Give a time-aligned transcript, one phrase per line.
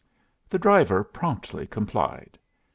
[0.49, 2.39] The driver promptly complied.